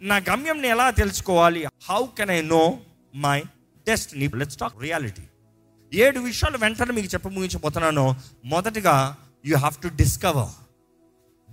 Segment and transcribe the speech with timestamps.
[0.00, 1.64] నా గమ్యంని ఎలా తెలుసుకోవాలి?
[1.64, 2.78] How can I know
[3.14, 3.40] my
[3.86, 5.22] destiny let's talk reality
[5.94, 8.16] ఏడు విషయాలు వెంటనే మీకు చెప్ప ముగించబోతున్నాను.
[8.44, 9.16] మొదటిగా
[9.46, 10.50] you have to discover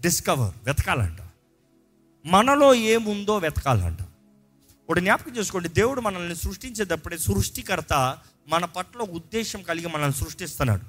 [0.02, 1.18] discover వెతకాలంట.
[2.26, 4.02] మనలో ఏముందో వెతకాలంట.
[4.02, 5.70] ఇప్పుడు జ్ఞాపకం చేసుకోండి.
[5.70, 8.18] దేవుడు మనల్ని సృష్టించేటప్పుడే సృష్టికర్త
[8.48, 10.82] మన పట్ల ఉద్దేశం కలిగి మనల్ని సృష్టిస్తున్నాడు.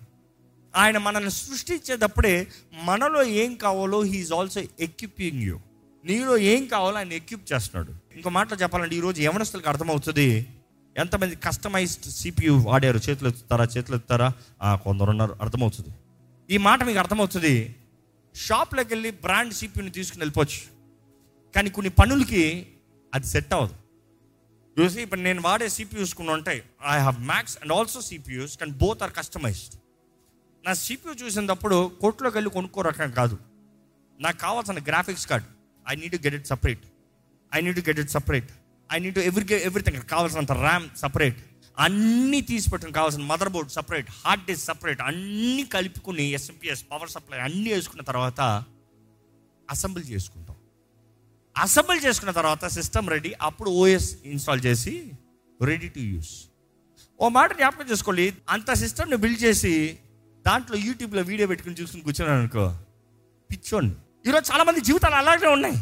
[0.77, 2.47] ఆయన మనల్ని సృష్టించేటప్పుడే
[2.83, 5.61] మనలో ఏం కావాలో హీఈస్ ఆల్సో ఎక్విపింగ్ యూ
[6.07, 7.93] నీలో ఏం కావాలో ఆయన ఎక్విప్ చేస్తున్నాడు.
[8.17, 10.47] ఇంకో మాటలో చెప్పాలంటే ఈరోజు యవనస్తులకు అర్థమవుతుంది
[10.97, 12.97] ఎంతమంది కస్టమైజ్డ్ సిపియు వాడారు?
[12.97, 13.65] చేతులు ఎత్తుతారా?
[13.65, 14.29] చేతులు ఎత్తుతారా?
[14.75, 15.37] కొందరు ఉన్నారు.
[15.41, 15.89] అర్థమవుతుంది.
[16.51, 17.77] ఈ మాట మీకు అర్థమవుతుంది
[18.35, 20.61] షాప్లోకి వెళ్ళి బ్రాండ్ సిపియుని తీసుకుని వెళ్ళిపోవచ్చు.
[21.55, 22.67] కానీ కొన్ని పనులకి
[23.15, 23.75] అది సెట్ అవ్వదు.
[24.81, 26.63] చూసి ఇప్పుడు నేను వాడే సిపియూస్ కొన్ని ఉంటాయి.
[26.89, 29.75] I have Macs and also CPUs కానీ బోత్ ఆర్ కస్టమైజ్డ్
[30.67, 33.39] నా సిపియూ చూసినప్పుడు కోర్టులోకి వెళ్ళి కొనుక్కో రకం కాదు.
[34.21, 35.56] నాకు కావాల్సిన graphics card
[35.87, 36.85] I need get it separate
[37.53, 38.51] I need get it separate
[38.91, 41.39] I need every everything కావాల్సినంత ర్యామ్ సపరేట్
[41.79, 47.39] అన్నీ తీసి పెట్టిన కావాల్సిన mother board separate hard disk separate అన్నీ కలుపుకుని ఎస్ఎంపిఎస్ పవర్ సప్లై
[47.47, 48.41] అన్నీ వేసుకున్న తర్వాత
[49.69, 50.57] అసెంబుల్ చేసుకుంటాం.
[51.57, 54.95] అసెంబుల్ చేసుకున్న తర్వాత సిస్టమ్ రెడీ అప్పుడు ఓఎస్ ఇన్స్టాల్ చేసి
[55.61, 56.33] రెడీ టు యూస్
[57.21, 58.27] ఓ మాట జ్ఞాపకం చేసుకోండి.
[58.55, 59.75] అంత సిస్టమ్ని బిల్డ్ చేసి
[60.45, 62.67] దాంట్లో యూట్యూబ్లో వీడియో పెట్టుకుని చూసుకుని కూర్చున్నాను అనుకో
[63.51, 63.97] పిచ్చోండి
[64.29, 65.77] ఈరోజు చాలామంది జీవితాలు అలాగే ఉన్నాయి.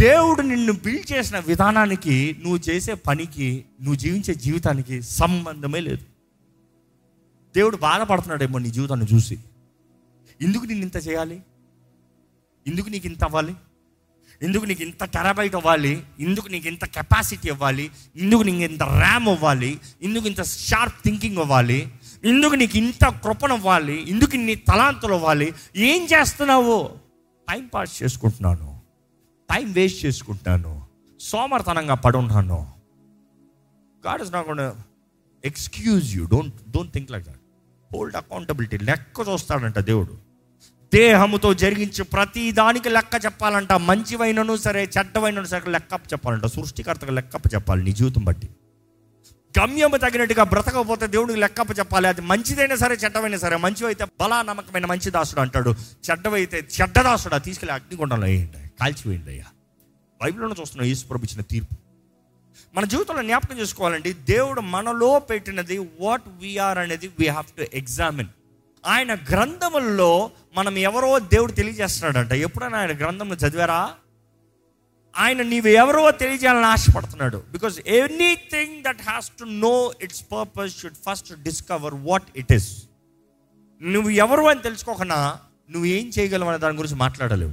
[0.00, 6.04] దేవుడు నిన్ను బిల్డ్ చేసిన విధానానికి నువ్వు చేసే పనికి నువ్వు జీవించే జీవితానికి సంబంధమే లేదు.
[7.56, 9.38] దేవుడు బాధపడుతున్నాడేమో నీ జీవితాన్ని చూసి.
[10.40, 11.42] ఎందుకు నేను ఇంత చేయాలి?
[12.66, 13.54] ఎందుకు నీకు ఇంత అవ్వాలి?
[14.42, 16.02] ఎందుకు నీకు ఇంత టెరాబైట్ అవ్వాలి?
[16.20, 19.80] ఎందుకు నీకు ఇంత కెపాసిటీ ఇవ్వాలి ఎందుకు నీకు ఇంత ర్యామ్ అవ్వాలి?
[20.02, 21.92] ఎందుకు ఇంత షార్ప్ థింకింగ్ అవ్వాలి?
[22.24, 24.10] ఎందుకు నీకు ఇంత కృపణ అవ్వాలి?
[24.10, 25.52] ఎందుకు నీ తలాంతులు అవ్వాలి?
[25.76, 27.01] ఏం చేస్తున్నావు?
[27.52, 28.80] టైం పాస్ చేసుకుంటున్నాను.
[29.50, 30.86] టైం వేస్ట్ చేసుకుంటున్నాను.
[31.20, 32.72] సోమర్తనంగా పడున్నాను.
[34.06, 34.74] God is not
[35.44, 37.40] excuse you don't don't think like that
[37.94, 40.18] hold accountability లెక్క చూస్తాడంట దేవుడు.
[40.94, 43.72] దేహముతో జరిగించే ప్రతి దానికి లెక్క చెప్పాలంట.
[43.72, 46.46] మంచివైనను సరే చెడ్డవైనను సరే లెక్క చెప్పాలంట.
[46.46, 48.48] సృష్టికర్తకు లెక్క చెప్పాలి నీ జీవితం బట్టి.
[49.58, 52.08] గమ్యము తగినట్టుగా బ్రతకపోతే దేవుడికి లెక్కప్ప చెప్పాలి.
[52.08, 53.56] అది మంచిదైనా సరే చెడ్డవైనా సరే.
[53.56, 55.74] మంచివైతే బలా నమ్మకమైన మంచి దాసుడు అంటాడు.
[56.10, 58.68] చెడ్డవైతే చెడ్డ ఆ తీసుకెళ్ళి అగ్నిగుండంలో వేయండి.
[58.80, 59.44] కాల్చివేయండి అయ్యా.
[60.22, 61.76] బైబిల్లో చూస్తున్నాం యేసు ప్రభు ఇచ్చిన తీర్పు.
[62.74, 68.28] మన జీవితంలో జ్ఞాపకం చేసుకోవాలండి దేవుడు మనలో పెట్టినది వాట్ వీఆర్ అనేది వీ హ్యావ్ టు ఎగ్జామిన్
[68.86, 72.32] ఆయన గ్రంథముల్లో మనం ఎవరో దేవుడు తెలియజేస్తున్నాడంట.
[72.32, 73.94] ఎప్పుడైనా ఆయన గ్రంథంలో చదివారా?
[75.16, 77.42] ఆయన నీవు ఎవరో తెలియజేయాలని ఆశపడుతున్నాడు.
[77.52, 82.82] Because anything that has to know its purpose should first discover what it is
[83.82, 85.38] నువ్వు ఎవరు అని తెలుసుకోకుండా
[85.70, 87.52] నువ్వు ఏం చేయగలవు అనే దాని గురించి మాట్లాడలేవు.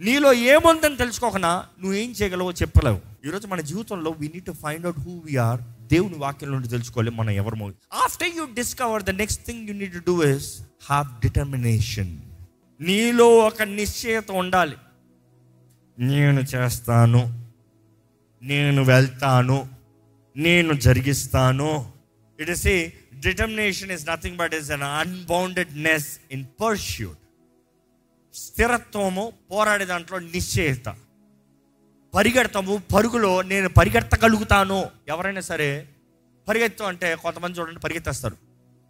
[0.00, 3.00] నీలో ఏముందని తెలుసుకోకుండా నువ్వు ఏం చేయగలవో చెప్పలేవు.
[3.26, 7.30] ఈరోజు మన జీవితంలో we need to find out who we're దేవుని వాక్యం నుండి తెలుసుకోవాలి మనం
[7.30, 10.60] ఎవరు after you discover the next thing you need do is
[10.90, 12.20] have determination
[12.80, 14.76] నీలో ఒక నిశ్చయత ఉండాలి.
[15.98, 17.44] నేను చేస్తాను
[18.42, 19.68] నేను వెళ్తాను
[20.36, 21.92] నేను జరిగిస్తాను.
[22.40, 22.90] ఇట్ ఇస్ ఈ
[23.20, 27.18] determination is nothing but is an unboundedness in pursuit
[28.34, 30.94] స్థిరత్వము పోరాడే దాంట్లో నిశ్చయిత.
[32.14, 34.84] పరిగెడతాము పరుగులో నేను పరిగెత్తగలుగుతాను.
[35.08, 35.88] ఎవరైనా సరే
[36.48, 38.36] పరిగెత్తు అంటే కొంతమంది చూడండి పరిగెత్తేస్తారు.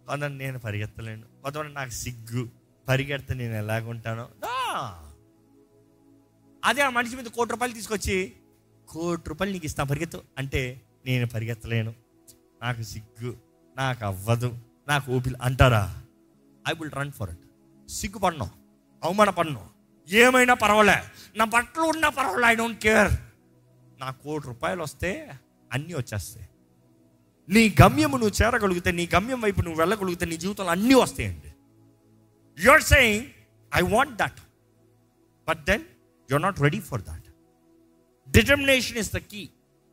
[0.07, 1.23] కొంతమంది నేను పరిగెత్తలేను.
[1.43, 2.49] కొంతమంది నాకు సిగ్గు.
[2.87, 4.23] పరిగెడితే నేను ఎలాగుంటానో.
[4.23, 5.04] దా.
[6.65, 8.33] అదే ఆ మనిషి మీద కోటి రూపాయలు తీసుకొచ్చి
[8.87, 10.23] కోటి రూపాయలు నీకు ఇస్తా పరిగెత్తు.
[10.37, 11.93] అంటే నేను పరిగెత్తలేను.
[12.61, 13.37] నాకు సిగ్గు
[13.77, 16.03] నాకు అవ్వదు నాకు ఊపిలి అంటారా?
[16.69, 17.39] I will run for it
[17.89, 18.49] సిగ్గుపడను
[19.03, 19.69] అవమానపడను.
[20.09, 21.03] ఏమైనా పర్వాలే.
[21.35, 23.13] నా బట్టలు ఉన్నా పర్వాలే ఐ డోంట్ కేర్
[23.99, 25.31] నా కోటి రూపాయలు వస్తే
[25.73, 26.49] అన్నీ వచ్చేస్తాయి.
[27.49, 31.53] నీ గమ్యము నువ్వు చేరగలిగితే నీ గమ్యం వైపు నువ్వు వెళ్ళగలిగితే నీ జీవితంలో అన్నీ వస్తాయండి.
[32.63, 33.25] You're saying
[33.75, 34.39] I want that
[35.47, 35.81] but then
[36.31, 37.23] you're not ready for that
[38.31, 39.49] determination is the key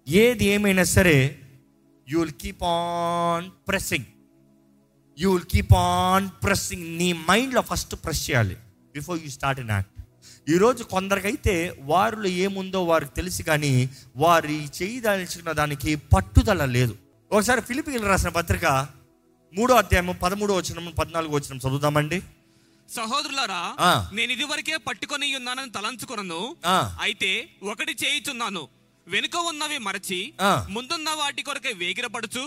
[0.09, 1.39] ఏది ఏమైనా సరే
[2.09, 4.05] you will keep on pressing
[5.19, 8.57] you will keep on pressing నీ మైండ్లో ఫస్ట్ ప్రెస్ చేయాలి
[8.95, 9.93] before you start in act
[10.51, 16.97] ఈరోజు కొందరికైతే వారిలో ఏముందో వారికి తెలుసు కానీ వారి చేయదలిచిన దానికి పట్టుదల లేదు.
[17.33, 18.89] ఒకసారి ఫిలిపిన్లు రాసిన పత్రిక
[19.55, 22.23] మూడో అధ్యాయం పదమూడో వచ్చిన పద్నాలుగు వచ్చిన చదువుదామండి.
[22.89, 23.63] సహోదరులారా.
[24.13, 26.77] నేను ఇదివరకే పట్టుకొని ఉన్నానని తలంచుకొనను ఆ.
[27.01, 27.31] అయితే
[27.65, 28.63] ఒకటి చేయుచున్నాను
[29.07, 30.19] వెనుక ఉన్నవి మరచి.
[30.71, 32.43] ముందున్న వాటి కొరకే వేగిరపడుచు.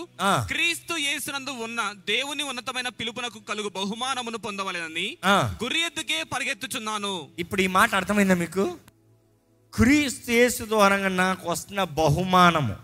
[0.47, 5.35] క్రీస్తు యేసునందు ఉన్న దేవుని ఉన్నతమైన పిలుపునకు కలుగు బహుమానమును పొందవలెనని ఆ.
[5.63, 8.65] గురి ఎద్దుకే పరిగెత్తుచున్నాను ఇప్పుడు ఈ మాట అర్థమైందా మీకు
[9.73, 12.75] క్రీస్తు యేసు ద్వారా నాకు వస్తున్న బహుమానము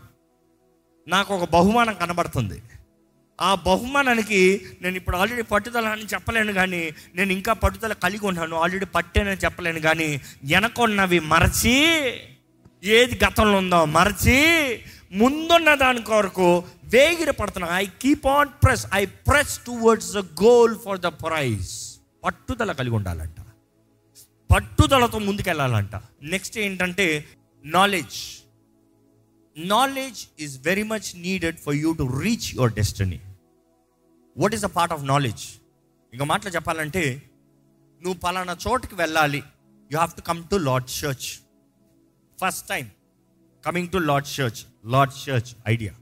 [1.08, 2.58] నాకు ఒక బహుమానం కనబడుతుంది
[3.42, 4.40] ఆ బహుమానానికి
[4.82, 6.82] నేను ఇప్పుడు ఆల్రెడీ పట్టుదల అని చెప్పలేను కానీ
[7.16, 8.56] నేను ఇంకా పట్టుదల కలిగి ఉన్నాను.
[8.56, 10.10] ఆల్రెడీ పట్టానని చెప్పలేను కానీ
[10.52, 11.78] వెనకొన్నవి మరచి
[12.98, 14.38] ఏది గతంలో ఉందో మరచి
[15.22, 16.50] ముందున్న దాని కొరకు
[16.94, 17.68] వేగిర పడుతున్నా.
[17.78, 21.72] I keep on press I press towards the goal for the prize
[22.24, 23.38] పట్టుదల కలిగి ఉండాలంట.
[24.50, 25.96] పట్టుదలతో ముందుకెళ్ళాలంట.
[26.34, 27.08] నెక్స్ట్ ఏంటంటే
[27.66, 28.20] knowledge
[29.58, 33.20] knowledge is very much needed for you to reach your destiny
[34.38, 35.44] what is a part of knowledge
[36.14, 37.04] ఇంకా మాటలు చెప్పాలంటే
[38.02, 39.38] నువ్వు పలానా చోటుకి వెళ్ళాలి.
[39.92, 41.28] You have to come to Lord Church
[42.42, 42.90] first time
[43.66, 45.94] coming to Lord Church Lord Church idea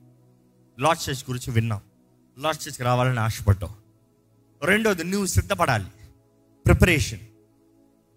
[0.79, 1.81] Lord Church గురించి విన్నాం.
[2.37, 3.75] Lord చర్చ్కి రావాలని ఆశపడ్డావు
[4.65, 5.91] రెండోది నువ్వు సిద్ధపడాలి.
[6.65, 7.19] ప్రిపరేషన్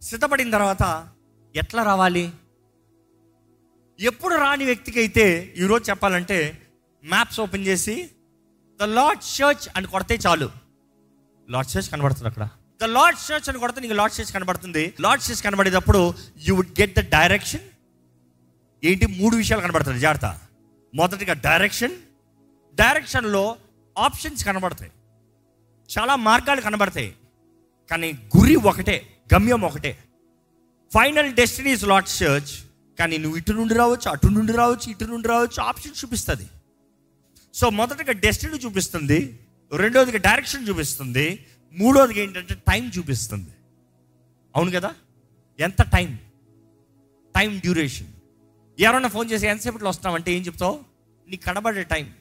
[0.02, 0.84] సిద్ధపడిన తర్వాత
[1.56, 2.32] ఎట్లా రావాలి?
[4.00, 6.38] ఎప్పుడు రాని వ్యక్తికి అయితే ఈరోజు చెప్పాలంటే
[7.04, 8.10] మ్యాప్స్ ఓపెన్ చేసి
[8.80, 10.50] ద లార్డ్ చర్చ్ అని కొడితే చాలు.
[11.50, 12.48] లార్డ్ చర్చ్ కనబడుతుంది అక్కడ.
[12.82, 14.94] ద లార్డ్ చర్చ్ అని కొడితే నీకు లార్డ్ చర్చ్ కనబడుతుంది.
[15.00, 17.60] Lord church కనబడేటప్పుడు you would get the direction
[18.84, 19.06] ఏంటి?
[19.06, 20.40] మూడు విషయాలు కనబడుతుంది జాగ్రత్త.
[20.94, 21.92] మొదటిగా డైరెక్షన్
[22.74, 23.56] డైరెక్షన్లో
[23.98, 24.92] ఆప్షన్స్ కనబడతాయి.
[25.98, 27.14] చాలా మార్గాలు కనబడతాయి.
[27.90, 29.98] కానీ గురి ఒకటే గమ్యం ఒకటే.
[30.94, 32.52] ఫైనల్ డెస్టినీస్ లాట్ చర్చ్
[32.98, 36.46] కానీ నువ్వు ఇటు నుండి రావచ్చు అటు నుండి రావచ్చు ఇటు నుండి రావచ్చు ఆప్షన్ చూపిస్తుంది.
[37.54, 39.38] సో మొదటగా డెస్టినీ చూపిస్తుంది
[39.76, 43.50] రెండోదిగా డైరెక్షన్ చూపిస్తుంది మూడోదిగా ఏంటంటే టైం చూపిస్తుంది.
[44.56, 44.94] అవును కదా?
[45.60, 46.18] ఎంత టైం?
[47.36, 48.06] Time duration.
[48.78, 50.80] ఎవరన్నా ఫోన్ చేసి ఎంతసేపట్లో వస్తామంటే ఏం చెప్తావు?
[51.28, 52.14] నీకు కనబడే టైం.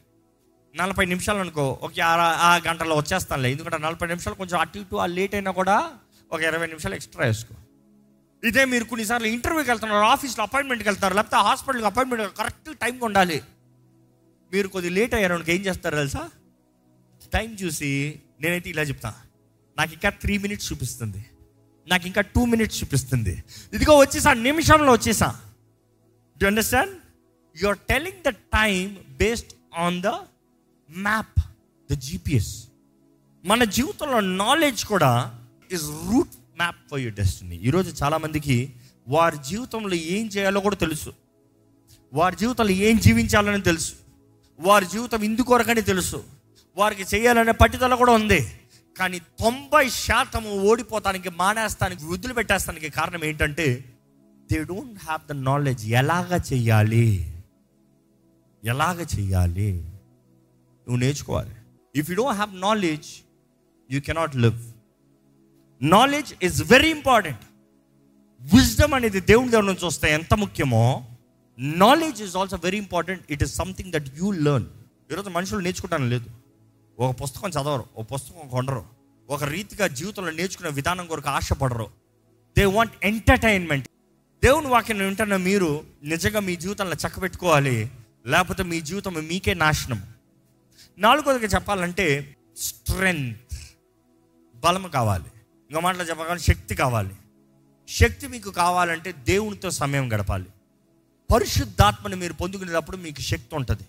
[0.75, 3.51] నలభై నిమిషాలు అనుకో ఒక ఆ గంటలో వచ్చేస్తానులే.
[3.51, 5.92] ఎందుకంటే నలభై నిమిషాలు కొంచెం అటు ఇటు ఆ లేట్ అయినా కూడా
[6.31, 7.56] ఒక ఇరవై నిమిషాలు ఎక్స్ట్రా వేసుకో.
[8.48, 13.42] ఇదే మీరు కొన్నిసార్లు ఇంటర్వ్యూకి వెళ్తున్నారు ఆఫీస్లో అపాయింట్మెంట్కి వెళ్తారు లేకపోతే హాస్పిటల్కి అపాయింట్మెంట్ కరెక్ట్ టైంకి ఉండాలి.
[14.53, 16.30] మీరు కొద్దిగా లేట్ అయ్యారు ఏం చేస్తారు తెలుసా?
[17.33, 19.13] టైం చూసి నేనైతే ఇలా చెప్తా.
[19.77, 21.25] నాకు ఇంకా త్రీ మినిట్స్ చూపిస్తుంది.
[21.88, 23.44] నాకు ఇంకా టూ మినిట్స్ చూపిస్తుంది.
[23.74, 25.39] ఇదిగో వచ్చేసా నిమిషంలో వచ్చేసా.
[26.38, 26.92] Do understand
[27.63, 30.07] you are telling the time based on the
[30.97, 31.39] map
[31.92, 32.68] the GPS
[33.45, 35.39] మన జీవితంలో నాలెడ్జ్ కూడా
[35.71, 38.74] is route map for your destiny ఈరోజు చాలామందికి
[39.07, 41.13] వారి జీవితంలో ఏం చేయాలో కూడా తెలుసు.
[42.13, 43.94] వారి జీవితంలో ఏం జీవించాలని తెలుసు.
[44.59, 46.24] వారి జీవితం ఇందుకొరకని తెలుసు.
[46.77, 48.51] వారికి చేయాలనే పట్టుదల కూడా ఉంది.
[48.98, 53.86] కానీ తొంభై శాతం ఓడిపోతానికి మానేస్తానికి వదిలిపెట్టేస్తానికి కారణం ఏంటంటే
[54.51, 57.33] they don't have the knowledge ఎలాగ చెయ్యాలి?
[58.63, 59.74] ఎలాగ చెయ్యాలి?
[60.88, 61.51] నువ్వు నేర్చుకోవాలి.
[61.95, 63.07] If you don't have knowledge
[63.92, 64.74] you cannot live
[65.81, 67.39] knowledge is very important
[68.56, 71.06] wisdom అనేది దేవుని దగ్గర నుంచి వస్తే ఎంత ముఖ్యమో
[71.62, 74.68] knowledge is also very important it is something that you learn
[75.12, 76.25] ఈరోజు మనుషులు నేర్చుకుంటాను లేదు.
[77.00, 78.86] ఒక పుస్తకం చదవరు ఒక పుస్తకం కొనరు
[79.30, 81.90] ఒక రీతిగా జీవితంలో నేర్చుకునే విధానం కొరకు ఆశపడరు.
[82.58, 83.88] దే వాంట్ ఎంటర్టైన్మెంట్
[84.44, 87.92] దేవుని వాక్యం వింటున్న మీరు నిజంగా మీ జీవితంలో చక్కబెట్టుకోవాలి
[88.25, 90.04] లేకపోతే మీ జీవితం మీకే నాశనం.
[90.98, 93.57] నాలుగోదిగా చెప్పాలంటే స్ట్రెంగ్త్
[94.56, 95.25] బలం కావాలి.
[95.69, 97.16] ఇంకా మాటలు చెప్పాలంటే శక్తి కావాలి.
[97.90, 100.46] శక్తి మీకు కావాలంటే దేవునితో సమయం గడపాలి.
[101.31, 103.85] పరిశుద్ధాత్మని మీరు పొందుకునేటప్పుడు మీకు శక్తి ఉంటుంది.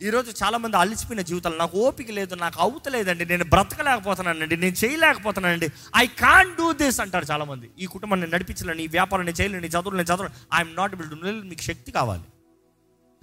[0.00, 6.50] ఈరోజు చాలామంది అలసిపోయిన జీవితాలు నాకు ఓపిక లేదు నాకు అవుతలేదండి నేను బ్రతకలేకపోతున్నానండి నేను చేయలేకపోతున్నానండి ఐ కాన్
[6.58, 7.70] డూ దిస్ అంటారు చాలామంది.
[7.82, 11.14] ఈ కుటుంబాన్ని నడిపించలేను ఈ వ్యాపారాన్ని చేయలేను ఈ చదువులు నేను చదవను ఐఎమ్ నాట్ బిల్ టు
[11.52, 12.22] మీకు శక్తి కావాలి.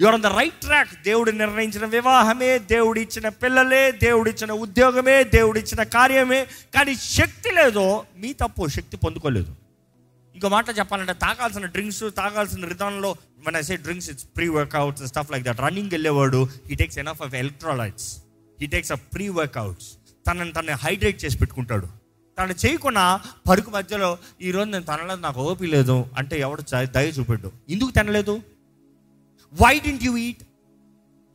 [0.01, 5.59] Your on the right track దేవుడు నిర్ణయించిన వివాహమే దేవుడు ఇచ్చిన పిల్లలే దేవుడు ఇచ్చిన ఉద్యోగమే దేవుడు
[5.59, 9.64] ఇచ్చిన కార్యమే కానీ శక్తి లేదో మీ తప్పు శక్తి పొందుకోలేదు.
[10.35, 13.15] ఇంకో మాట చెప్పాలంటే తాగాల్సిన డ్రింక్స్ తాగాల్సిన రిధానంలో
[13.47, 17.35] మన say drinks it's pre workouts stuff like that running వెళ్ళేవాడు he takes enough of
[17.35, 18.19] electrolytes
[18.61, 19.87] he takes a pre workouts
[20.27, 21.87] తనని తనని హైడ్రేట్ చేసి పెట్టుకుంటాడు.
[22.37, 26.61] తను చేయకుండా పరుకు మధ్యలో ఈరోజు నేను తనలేదు నాకు ఓపి లేదు అంటే ఎవడు
[26.95, 28.41] దయ చూపెట్టు ఎందుకు తినలేదు?
[29.61, 30.43] Why didn't you eat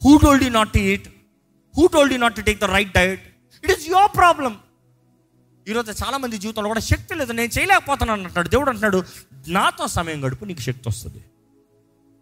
[0.04, 1.08] who told you not to eat
[1.76, 3.20] who told you not to take the right diet
[3.64, 4.56] it is your problem
[5.70, 7.32] ఈరోజు చాలా మంది జీవితంలో కూడా శక్తి లేదు.
[7.32, 9.00] నేను చేయలేకపోతున్నాను అంటాడు దేవుడు అంటున్నాడు
[9.48, 11.20] నాతో సమయం గడుపు నీకు శక్తి వస్తుంది.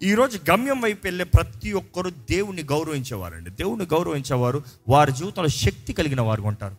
[0.02, 3.50] ఈరోజు గమ్యం వైపు వెళ్ళే ప్రతి ఒక్కరూ దేవుణ్ణి గౌరవించేవారండి.
[3.50, 6.76] దేవుణ్ణి గౌరవించేవారు వారి జీవితంలో శక్తి కలిగిన వారు ఉంటారు.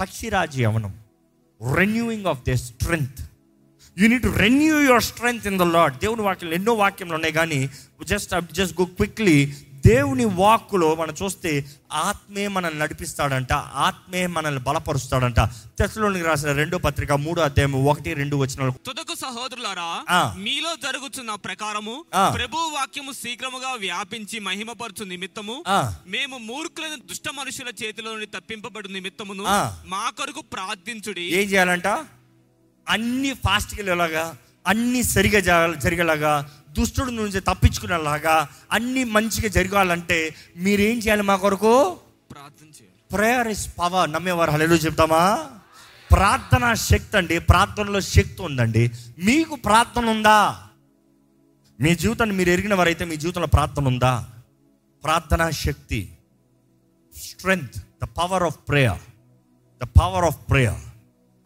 [0.00, 0.94] పక్షిరాజు యవనం
[1.60, 3.20] renewing of the strength
[3.98, 7.60] you need renew your strength in the lord దేవుని వాక్యం ఎన్నో వాక్యంలో ఉన్నాయి కానీ
[8.06, 9.36] జస్ట్ జస్ట్ గో క్విక్లీ
[9.86, 11.50] దేవుని వాక్కులో మనం చూస్తే
[11.92, 13.52] ఆత్మే మనల్ని నడిపిస్తాడంట
[13.86, 15.40] ఆత్మే మనల్ని బలపరుస్తాడంట
[15.78, 19.90] తెసలోనికి రాసిన రెండో పత్రిక మూడో అధ్యాయం ఒకటి రెండు వచ్చిన తుదకు సహోదరులారా.
[20.38, 22.04] మీలో జరుగుతున్న ప్రకారము.
[22.34, 25.64] ప్రభు వాక్యము శీఘ్రముగా వ్యాపించి మహిమపరచు నిమిత్తము.
[26.06, 29.44] మేము మూర్ఖులైన దుష్ట మనుషుల చేతిలో తప్పింపబడు నిమిత్తమును.
[29.86, 31.88] మా కొరకు ప్రార్థించుడి ఏం చేయాలంట
[32.88, 34.36] అన్ని ఫాస్ట్గా వెళ్ళేలాగా
[34.66, 41.96] అన్ని సరిగా జరగ- జరిగేలాగా దుష్టుడి నుంచి తప్పించుకునేలాగా అన్ని మంచిగా జరగాలంటే మీరేం చేయాలి మా కొరకు?
[42.30, 43.16] ప్రార్థన చేయాలి.
[43.16, 45.50] ప్రేయర్ ఇస్ పవర్ నమ్మేవారు హలో చెప్తామా?
[46.12, 47.38] ప్రార్థన శక్తి అండి.
[47.38, 48.90] ప్రార్థనలో శక్తి ఉందండి.
[49.18, 50.62] మీకు ప్రార్థన ఉందా?
[51.80, 54.28] మీ జీవితాన్ని మీరు ఎరిగిన వారైతే మీ జీవితంలో ప్రార్థన ఉందా?
[55.04, 56.12] ప్రార్థనా శక్తి.
[57.16, 58.98] Strength the power of prayer
[59.84, 60.80] the power of prayer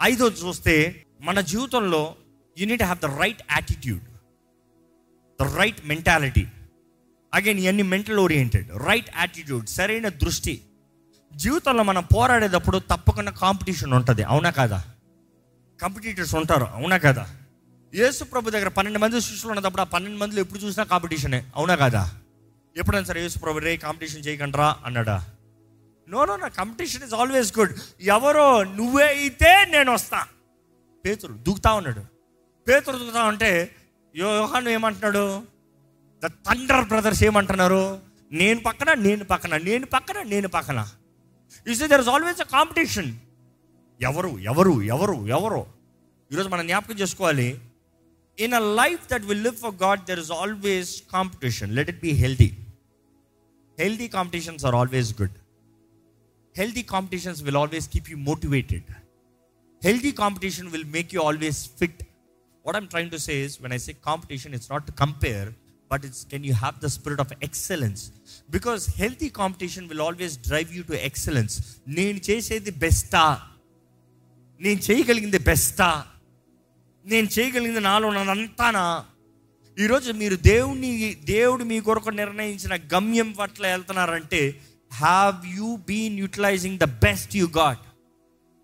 [0.02, 2.14] ఐదో చూస్తే మన జీవితంలో
[2.56, 4.04] you need have the right attitude
[5.40, 6.44] the right mentality
[7.32, 10.54] again ఇవన్నీ మెంటల్ ఓరియంటెడ్ రైట్ యాటిట్యూడ్ సరైన దృష్టి.
[11.32, 14.78] జీవితంలో మనం పోరాడేటప్పుడు తప్పకుండా కాంపిటీషన్ ఉంటుంది అవునా కాదా?
[15.80, 17.24] కాంపిటీటర్స్ ఉంటారు అవునా కదా?
[17.92, 22.02] యేసు ప్రభు దగ్గర పన్నెండు మంది శిష్యులు ఉన్నప్పుడు ఆ పన్నెండు మందిలో ఎప్పుడు చూసినా కాంపిటీషనే అవునా కదా?
[22.76, 25.18] ఎప్పుడైనా సరే యేసు ప్రభు రే కాంపిటీషన్ చేయకండ్రా అన్నాడా?
[26.08, 30.26] నో నో నా కాంపిటీషన్ ఇస్ ఆల్వేస్ గుడ్ ఎవరో నువ్వే అయితే నేను వస్తా.
[31.04, 32.02] పేతురు దూకుతా ఉన్నాడు.
[32.68, 33.50] పేతురు అంటే ఉంటే
[34.14, 35.24] యో యోహాను ఏమంటున్నాడు?
[36.22, 37.82] ద థండర్ బ్రదర్స్ ఏమంటున్నారు?
[38.40, 40.78] నేను పక్కన నేను పక్కన నేను పక్కన నేను పక్కన.
[41.66, 43.10] Is there is always a competition
[44.00, 45.62] ఎవరు ఎవరు ఎవరు ఎవరు?
[46.30, 47.48] ఈరోజు మనం జ్ఞాపకం చేసుకోవాలి.
[48.38, 52.12] In a life that will live for God there is always competition let it be
[52.24, 52.50] healthy
[53.78, 55.36] healthy competitions are always good
[56.56, 58.90] healthy competitions will always keep you motivated
[59.82, 62.02] healthy competition will make you always fit
[62.65, 65.47] what i'm trying to say is when i say competition it's not to compare
[65.91, 68.01] but it's can you have the spirit of excellence
[68.55, 71.55] because healthy competition will always drive you to excellence
[71.99, 73.23] నేను చేసేది బెస్టా
[74.61, 75.89] నేను చేయగలిగింది బెస్టా
[77.05, 78.85] నేను చేయగలిగింది నాలో అంతానా
[79.77, 80.91] ఈరోజు మీరు దేవుని
[81.33, 84.41] దేవుడు మీ కొరకు నిర్ణయించిన గమ్యం పట్ల వెళ్తున్నారంటే
[84.91, 87.83] have you been utilizing the best you got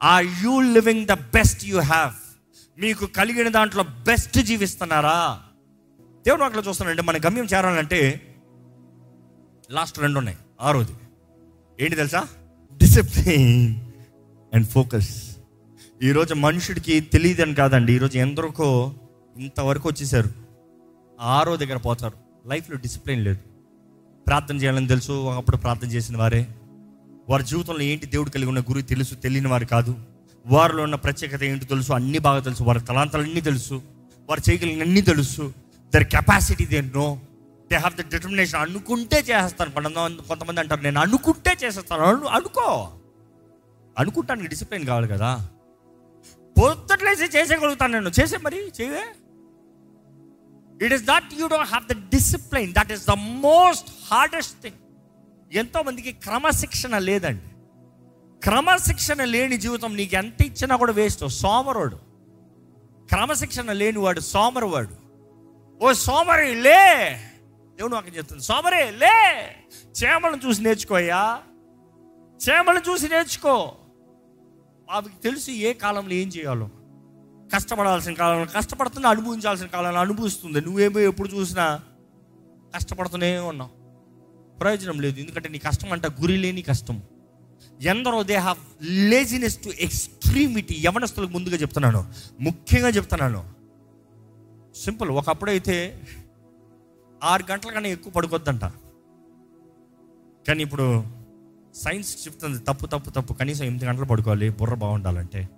[0.02, 2.18] are you living the best you have
[2.79, 5.41] మీకు కలిగిన దాంట్లో బెస్ట్ జీవిస్తున్నారా?
[6.27, 8.35] దేవుడు అట్లా చూస్తానంటే మన గమ్యం చేరాలంటే
[9.71, 10.39] లాస్ట్ రెండు ఉన్నాయి.
[10.61, 10.93] ఆరోది.
[11.81, 12.27] ఏంటి తెలుసా?
[12.77, 13.77] డిసిప్లిన్
[14.55, 15.37] అండ్ ఫోకస్
[16.03, 18.95] ఈరోజు మనుషుడికి తెలియదని కాదండి ఈరోజు ఎందరికో
[19.37, 20.31] ఇంతవరకు వచ్చేసారు.
[21.21, 22.49] ఆరో దగ్గర పోతారు.
[22.49, 23.39] లైఫ్లో డిసిప్లిన్ లేదు.
[24.27, 26.49] ప్రార్థన చేయాలని తెలుసు ఒకప్పుడు ప్రార్థన చేసిన వారే.
[27.29, 29.97] వారి జీవితంలో ఏంటి దేవుడు కలిగి ఉన్న గురి తెలుసు తెలియని వారు కాదు.
[30.47, 33.83] వారిలో ఉన్న ప్రత్యేకత ఏంటి తెలుసు అన్ని బాగా తెలుసు వారి తలాంతాలు తెలుసు
[34.29, 35.55] వారు చేయగలిగిన అన్నీ తెలుసు.
[35.95, 37.21] Their capacity they know
[37.71, 42.03] they have the determination అనుకుంటే చేసేస్తాను కొంతమంది కొంతమంది అంటారు నేను అనుకుంటే చేసేస్తాను.
[42.03, 42.93] అను అనుకో.
[43.99, 45.49] అనుకుంటానికి డిసిప్లిన్ కావాలి కదా.
[46.61, 48.09] పొద్దుట్లేసి చేసేయగలుగుతాను నేను.
[48.09, 49.03] చేసే మరి చేయవే
[50.85, 54.77] it is that you don't have the discipline that is the most hardest thing
[55.53, 57.43] ఎంతో మందికి క్రమశిక్షణ లేదండి.
[58.43, 61.29] క్రమశిక్షణ లేని జీవితం నీకు ఎంత ఇచ్చినా కూడా వేస్ట్.
[61.29, 61.97] సోమరుడు.
[63.11, 64.95] క్రమశిక్షణ లేనివాడు సోమరువాడు.
[65.81, 66.83] ఓ సోమరి లే!
[67.77, 68.43] దేవుడు నాకు చెప్తుంది.
[68.43, 69.17] సోమరే లే!
[70.03, 71.43] చేమలను చూసి నేర్చుకోయా
[72.49, 73.77] చేమలను చూసి నేర్చుకో.
[74.91, 76.71] అవి తెలుసు ఏ కాలంలో ఏం చేయాలో.
[77.55, 80.61] కష్టపడాల్సిన కాలంలో కష్టపడుతున్నా అనుభవించాల్సిన కాలంలో అనుభవిస్తుంది.
[80.61, 81.81] నువ్వేమో ఎప్పుడు చూసినా
[82.77, 83.71] కష్టపడుతూనే ఉన్నావు.
[84.59, 85.21] ప్రయోజనం లేదు.
[85.21, 87.03] ఎందుకంటే నీ కష్టం అంట గురి లేని కష్టం.
[87.83, 92.13] ఎందరో they have laziness to extremity యవనస్తులకు ముందుగా చెప్తున్నాను.
[92.41, 93.51] ముఖ్యంగా చెప్తున్నాను.
[94.85, 95.11] సింపుల్.
[95.11, 96.03] ఒకప్పుడైతే
[97.25, 98.65] ఆరు గంటల కన్నా ఎక్కువ పడుకోద్దంట.
[100.49, 101.05] కానీ ఇప్పుడు
[101.75, 103.33] సైన్స్ చెప్తుంది తప్పు తప్పు తప్పు.
[103.33, 104.51] కనీసం ఎనిమిది గంటలు పడుకోవాలి.
[104.51, 105.49] బుర్ర బాగుండాలంటే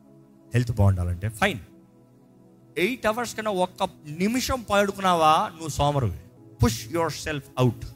[0.54, 1.59] హెల్త్ బాగుండాలంటే ఫైన్.
[2.78, 5.49] ఎయిట్ అవర్స్ కన్నా ఒక్క నిమిషం పడుకున్నావా?
[5.52, 6.19] నువ్వు సోమరువి.
[6.64, 7.87] Push yourself out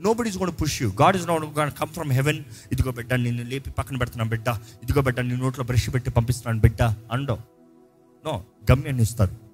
[0.00, 3.70] nobody's కూడా push you God is not come from heaven ఇదిగో బిడ్డ నిన్ను లేపి
[3.70, 4.48] పక్కన పెడుతున్నాను బిడ్డ.
[4.82, 6.82] ఇదిగో బిడ్డ నీ నోట్లో బ్రష్ పెట్టి పంపిస్తున్నాను బిడ్డ.
[6.82, 7.38] అండో.
[8.26, 9.50] నో గమ్యాన్ని ఇస్తాడు.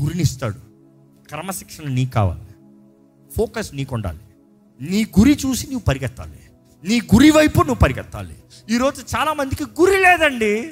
[0.00, 0.58] గురిని ఇస్తాడు.
[1.28, 2.46] క్రమశిక్షణ నీకు కావాలి.
[3.32, 4.18] ఫోకస్ నీకు ఉండాలి
[4.80, 6.40] నీ గురి చూసి నువ్వు పరిగెత్తాలి.
[6.84, 8.36] నీ గురి వైపు నువ్వు పరిగెత్తాలి.
[8.70, 10.70] ఈరోజు చాలామందికి గురి లేదండి.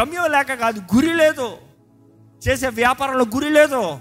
[0.00, 1.56] గమ్యం లేక కాదు గురి లేదు.
[2.48, 3.98] చేసే వ్యాపారంలో గురి లేదు.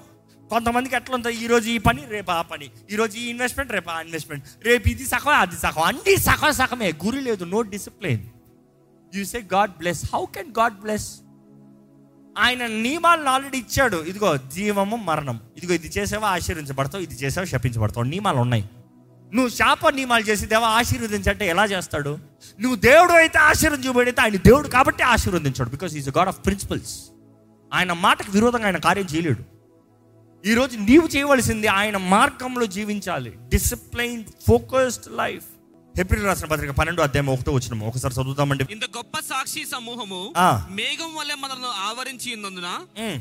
[0.53, 2.69] కొంతమందికి ఎట్లా ఉంటుంది ఈరోజు ఈ పని రేపు ఆ పని.
[2.91, 5.81] ఈరోజు ఈ ఇన్వెస్ట్మెంట్ రేపు ఆ ఇన్వెస్ట్మెంట్ రేపు ఇది సగం అది సగం.
[5.81, 6.91] అన్ని సగం సగమే.
[7.05, 8.19] గురి లేదు no discipline
[9.15, 11.07] you say God bless how can God bless
[12.37, 13.97] ఆయన నియమాలను ఆల్రెడీ ఇచ్చాడు.
[13.97, 15.39] ఇదిగో జీవము మరణం.
[15.57, 18.05] ఇదిగో ఇది చేసావా ఆశీర్వించబడతావు ఇది చేసావా శపించబడతావు.
[18.05, 18.69] నియమాలు ఉన్నాయి.
[19.33, 22.17] నువ్వు శాప నియమాలు చేసి దేవ ఆశీర్వదించంటే ఎలా చేస్తాడు?
[22.59, 25.69] నువ్వు దేవుడు అయితే ఆశీర్వదించబడితే ఆయన దేవుడు కాబట్టి ఆశీర్వదించాడు.
[25.69, 26.95] Because is God of principles
[27.73, 29.52] ఆయన మాటకు విరోధంగా ఆయన కార్యం చేయలేడు.
[30.45, 33.29] ఈరోజు నీవు చేయవలసింది ఆయన మార్గంలో జీవించాలి.
[33.49, 35.43] డిసిప్లైన్ ఫోకస్డ్ లైఫ్
[35.99, 40.67] ఏప్రిల్ రాసిన పత్రిక పన్నెండు అధ్యాయం ఒకటో వచ్చిన ఒకసారి చదువుతామండి ఇంత గొప్ప సాక్షి సమూహము ఆ.
[40.71, 42.69] మేఘం వల్లే మనల్ని ఆవరించి ఉన్నందున.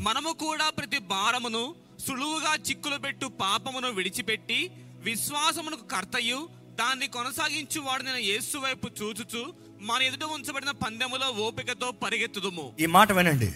[0.02, 1.74] మనము కూడా ప్రతి భారమును
[2.06, 4.70] సులువుగా చిక్కులు పెట్టు పాపమును విడిచిపెట్టి
[5.04, 6.48] విశ్వాసమునకు కర్తయు.
[6.80, 9.42] దాన్ని కొనసాగించు వాడు నేను యేసు వైపు చూచుచు
[9.80, 12.72] మన ఎదుట ఉంచబడిన పందెములో ఓపికతో పరిగెత్తుదుము.
[12.80, 13.52] ఈ మాట వినండి.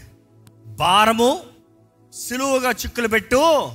[0.67, 1.41] భారము
[2.17, 3.69] సులువుగా చిక్కులు పెట్టు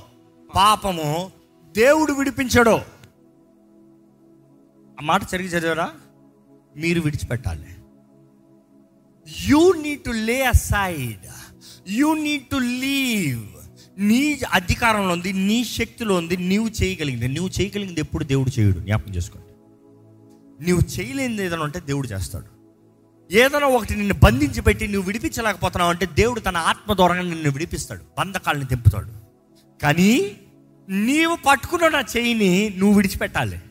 [0.55, 1.31] పాపము
[1.77, 2.69] దేవుడు విడిపించాడు.
[4.99, 5.91] ఆ మాట సరిగ్గా చదివారా?
[6.77, 7.67] మీరు విడిచిపెట్టాలి.
[9.47, 11.19] You need to lay aside
[11.89, 13.47] you need to leave
[13.97, 17.27] నీ అధికారంలో ఉంది నీ శక్తిలో ఉంది నీవు చేయగలిగింది.
[17.27, 18.79] నువ్వు చేయగలిగింది ఎప్పుడు దేవుడు చేయడు.
[18.79, 19.47] జ్ఞాపకం చేసుకోండి.
[20.69, 22.60] నువ్వు చేయలేనిది ఏదైనా ఉంటే దేవుడు చేస్తాడు.
[23.31, 28.03] ఏదైనా ఒకటి నిన్ను బంధించి పెట్టి నువ్వు విడిపించలేకపోతున్నావు అంటే దేవుడు తన ఆత్మ ద్వారా నిన్ను విడిపిస్తాడు.
[28.17, 29.11] బంధకాలను తెంపుతాడు.
[29.81, 30.37] కానీ
[30.89, 33.61] నీవు పట్టుకున్న నా చెయ్యిని నువ్వు విడిచిపెట్టాలి.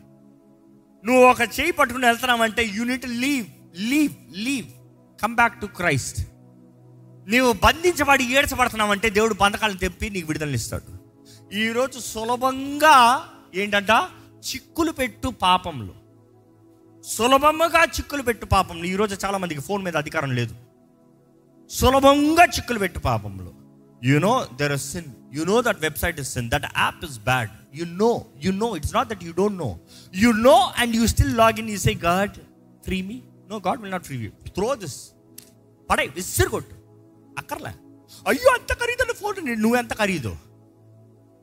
[1.04, 3.46] నువ్వు ఒక చెయ్యి పట్టుకుని వెళ్తున్నావంటే you need leave
[3.80, 4.66] leave leave
[5.22, 6.20] come back to Christ
[7.28, 11.00] నీవు బంధించబడి ఏడ్చబడుతున్నావంటే దేవుడు బంధకాలను తెప్పి నీకు విడుదలనిస్తాడు
[11.54, 13.22] ఈరోజు సులభంగా
[13.54, 13.90] ఏంటంట?
[14.46, 15.94] చిక్కులు పెట్టు పాపంలో.
[17.04, 20.54] సులభంగా చిక్కులు పెట్టు పాపంలో ఈరోజు చాలా మందికి ఫోన్ మీద అధికారం లేదు.
[21.71, 23.52] సులభంగా చిక్కులు పెట్టు పాపంలో.
[24.04, 25.04] You know there is sin
[25.35, 28.95] you know that website is sin that app is bad you know you know it's
[28.95, 29.78] not that you don't know
[30.14, 32.30] you know and you still log in in you say God
[32.85, 35.11] free me no God will not free you throw this
[35.90, 36.75] పడే విసిరు కొట్టు
[37.38, 37.75] అక్కర్లే.
[38.28, 40.37] అయ్యో అంత ఖరీదైన phone నువ్వు ఎంత ఖరీదు?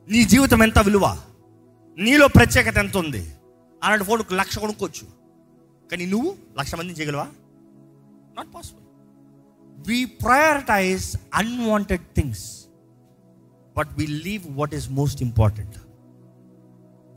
[0.08, 1.18] నీ జీవితం ఎంత విలువ?
[1.98, 3.32] నీలో ప్రత్యేకత ఎంత ఉంది?
[3.84, 5.17] అలాంటి ఫోన్ లక్ష కొనుక్కోవచ్చు.
[5.90, 7.26] కానీ నువ్వు లక్ష మందిని చేయగలవా?
[8.36, 8.84] Not possible
[9.88, 12.66] we prioritise unwanted things
[13.76, 15.76] but we leave what is most important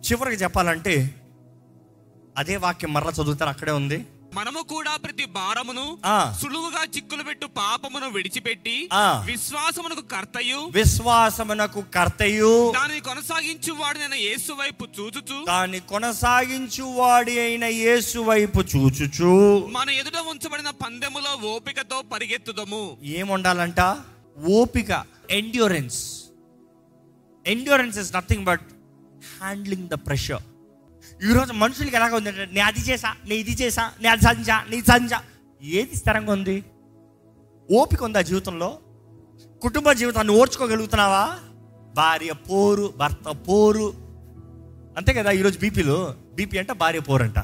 [0.06, 1.16] చివరికి చెప్పాలంటే
[2.38, 4.06] అదే వాక్యం మరలా చదువుతారు అక్కడే ఉంది.
[4.34, 5.98] మనము కూడా ప్రతి భారమును.
[6.42, 8.90] సులువుగా చిక్కులు పెట్టు పాపమును విడిచిపెట్టి.
[9.26, 10.70] విశ్వాసమునకు కర్తయు.
[10.72, 12.72] విశ్వాసమునకు కర్తయు.
[12.76, 15.46] దానిని కొనసాగించు వాడు నేను యేసు వైపు చూచుచు.
[15.46, 19.32] దాన్ని కొనసాగించు వాడి అయిన యేసు వైపు చూచుచు.
[19.72, 22.98] మన ఎదుట ఉంచబడిన పందెములో ఓపికతో పరిగెత్తుదము.
[23.04, 23.98] ఏముండాలంట?
[24.50, 26.24] ఓపిక endurance
[27.48, 28.62] endurance is nothing but
[29.40, 30.42] handling the pressure
[31.30, 35.22] ఈరోజు మనుషులకి ఎలాగ ఉందంటే నేను అది చేసా నేను ఇది చేసా నేను అది సాధించా నీ సాధించా.
[35.62, 36.64] ఏది స్థిరంగా ఉంది?
[37.72, 38.80] ఓపిక ఉందా జీవితంలో?
[39.62, 41.38] కుటుంబ జీవితాన్ని ఓర్చుకోగలుగుతున్నావా?
[41.96, 43.94] భార్య పోరు భర్త పోరు.
[44.98, 46.16] అంతే కదా ఈరోజు బీపీలు?
[46.34, 47.38] బీపీ అంటే భార్య పోరు అంట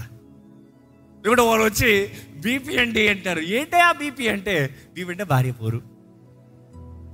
[1.17, 2.09] ఇప్పుడు వాళ్ళు వచ్చి
[2.41, 4.75] బీపీ అంటే అంటారు ఏంటే ఆ బీపీ అంటే?
[4.93, 5.81] బీపీ అంటే భార్య పోరు.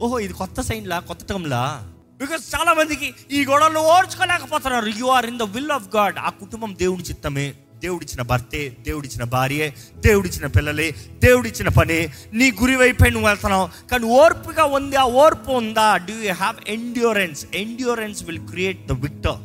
[0.02, 1.93] ఓహో ఇది కొత్త సైన్లా కొత్త టంలా
[2.24, 4.90] బికాస్ చాలా మందికి ఈ గొడవలు ఓర్చుకోలేకపోతున్నారు.
[5.00, 7.54] You are in the will of God ఆ కుటుంబం దేవుడి చిత్తమే.
[7.84, 9.66] దేవుడిచ్చిన భర్తే దేవుడిచ్చిన భార్యే
[9.98, 11.98] దేవుడిచ్చిన పిల్లలే దేవుడిచ్చిన పని.
[12.34, 13.90] నీ గురి వైపే నువ్వు వెళ్తున్నావు.
[13.92, 15.98] కానీ ఓర్పుగా ఉంది ఆ ఓర్పు ఉందా?
[15.98, 19.42] Do you have endurance endurance will create the victor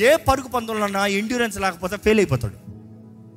[0.00, 2.56] ఏ పరుగు పందులన్నా ఎండ్యూరెన్స్ లేకపోతే ఫెయిల్ అయిపోతాడు.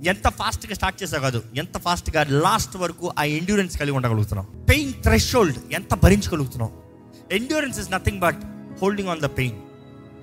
[0.03, 1.43] ఎంత ఫాస్ట్గా స్టార్ట్ చేసా కాదు.
[1.55, 6.71] ఎంత ఫాస్ట్గా లాస్ట్ వరకు ఆ ఎండ్యూరెన్స్ కలిగి ఉండగలుగుతున్నాం పెయిన్ థ్రెషోల్డ్ ఎంత భరించగలుగుతున్నాం
[7.33, 8.41] endurance is nothing but
[8.81, 9.57] holding on the pain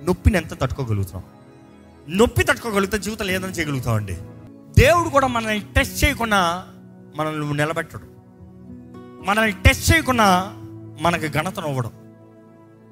[0.06, 1.24] నొప్పిని ఎంత తట్టుకోగలుగుతున్నాం?
[2.08, 4.16] నొప్పి తట్టుకోగలిగితే జీవితంలో ఏదైనా చేయగలుగుతాం అండి.
[4.78, 6.66] దేవుడు కూడా మనల్ని టెస్ట్ చేయకుండా
[7.16, 8.06] మనల్ని నిలబెట్టడు.
[9.24, 10.26] మనల్ని టెస్ట్ చేయకుండా
[11.00, 11.92] మనకి ఘనతను ఇవ్వడం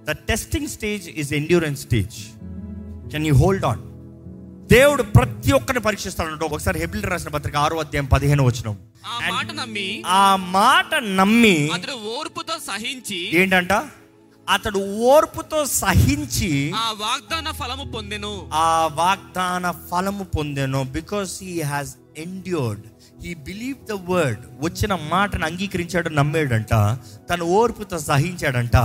[0.05, 2.17] the testing stage is endurance stage
[3.11, 3.83] can you hold on
[4.67, 8.69] దేవుడు ప్రతి ఒక్కరిని పరీక్షిస్తాడు ఒకసారి హెబిల్ రాసిన పత్రిక ఆరో అధ్యాయం పదిహేను వచ్చిన
[9.07, 13.73] ఆ మాట నమ్మి ఆ మాట నమ్మి అతడు ఓర్పుతో సహించి ఏంటంట?
[14.49, 18.51] అతడు ఓర్పుతో సహించి ఆ వాగ్దాన ఫలము పొందెను.
[18.53, 22.83] ఆ వాగ్దాన ఫలము పొందాను because he has endured
[23.23, 26.99] he believe the word వచ్చిన మాటను అంగీకరించాడు నమ్మాడంట.
[27.31, 28.77] తను ఓర్పుతో సహించాడంట.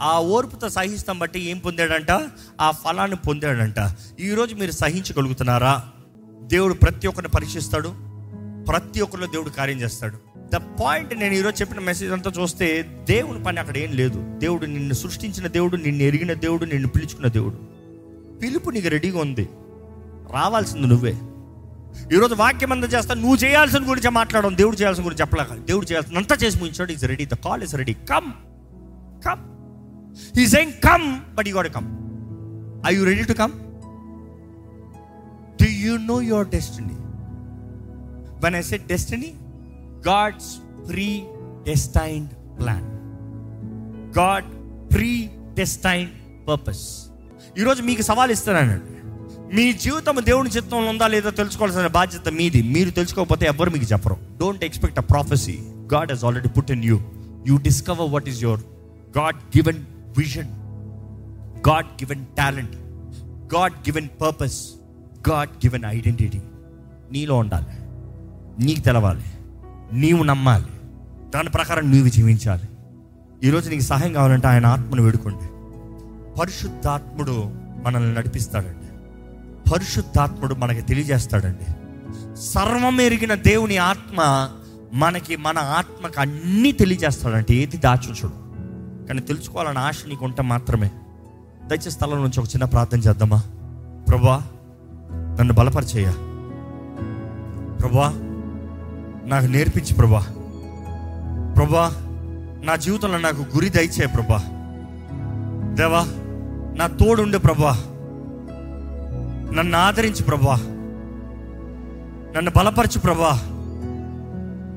[0.00, 2.10] ఆ ఓర్పుతో సహిస్తాం బట్టి ఏం పొందాడంట?
[2.60, 3.96] ఆ ఫలాన్ని పొందాడంట.
[4.20, 5.82] ఈరోజు మీరు సహించగలుగుతున్నారా?
[6.42, 7.88] దేవుడు ప్రతి ఒక్కరిని పరీక్షిస్తాడు.
[8.64, 10.31] ప్రతి ఒక్కరిలో దేవుడు కార్యం చేస్తాడు.
[10.54, 14.38] ద పాయింట్ నేను ఈరోజు చెప్పిన మెసేజ్ అంతా చూస్తే దేవుని పని అక్కడ ఏం లేదు.
[14.38, 17.56] దేవుడు నిన్ను సృష్టించిన దేవుడు నిన్ను ఎరిగిన దేవుడు నిన్ను పిలుచుకున్న దేవుడు.
[18.38, 19.48] పిలుపు నీకు రెడీగా ఉంది.
[20.32, 21.12] రావాల్సింది నువ్వే.
[22.16, 25.64] ఈరోజు వాక్యం అంతా చేస్తా నువ్వు చేయాల్సిన గురించి మాట్లాడడం దేవుడు చేయాల్సిన గురించి చెప్పలేక.
[25.64, 28.32] దేవుడు చేయాల్సిన అంతా చేసి ముగించాడు is ready the call is ready come
[29.26, 29.40] come
[30.40, 31.86] he saying come but you come
[32.86, 33.52] I you ready to come
[35.70, 36.94] you know your destiny
[38.44, 39.34] when I set destiny
[40.06, 40.52] God's
[41.66, 42.86] predestined plan
[44.18, 44.44] God
[45.54, 46.12] predestined
[46.48, 47.06] purpose
[47.58, 48.92] ఈరోజు మీకు సవాల్ ఇస్తున్నానండి
[49.56, 52.62] మీ జీవితం దేవుని చిత్తంలో ఉందా లేదా తెలుసుకోవాల్సిన బాధ్యత మీది.
[52.62, 54.16] మీరు తెలుసుకోకపోతే ఎవరు మీకు చెప్పరు.
[54.40, 55.58] Don't expect a prophecy
[55.94, 57.00] God has already put in you
[57.48, 58.60] you discover what is your
[59.18, 59.84] God given
[60.18, 60.50] vision
[61.68, 62.76] God given talent
[63.54, 64.58] God given purpose
[65.30, 66.42] God given identity
[67.12, 67.74] నీలో ఉండాలి.
[68.66, 69.24] నీకు తెలవాలి.
[69.92, 70.66] నీవు నమ్మాలి.
[71.34, 72.62] దాని ప్రకారం నీవు జీవించాలి.
[73.44, 75.48] ఈరోజు నీకు సహాయం కావాలంటే ఆయన ఆత్మను వేడుకోండి.
[76.40, 77.50] పరిశుద్ధాత్ముడు
[77.82, 78.86] మనల్ని నడిపిస్తాడండి.
[79.70, 81.72] పరిశుద్ధాత్ముడు మనకి తెలియజేస్తాడండి.
[82.40, 84.48] సర్వం ఎరిగిన దేవుని ఆత్మ
[84.94, 88.32] మనకి మన ఆత్మకు అన్నీ తెలియజేస్తాడంటే ఏది దాచుంచడు
[89.06, 90.90] కానీ తెలుసుకోవాలని ఆశ నీకు ఉంటే మాత్రమే.
[91.66, 93.42] దయచేసి స్థలం నుంచి ఒక చిన్న ప్రార్థన చేద్దామా?
[94.08, 94.42] ప్రభా
[95.40, 96.12] నన్ను బలపరిచేయ.
[97.80, 98.28] ప్రభా
[99.24, 100.20] నాకు నేర్పించి ప్రభా.
[101.56, 101.92] ప్రభా
[102.64, 104.44] నా జీవితంలో నాకు గురి దయచే ప్రభా.
[105.74, 106.04] దేవా
[106.76, 107.84] నా తోడుండే ప్రభా.
[109.54, 110.56] నన్ను ఆదరించి ప్రభా.
[112.36, 113.40] నన్ను బలపరచు ప్రభా.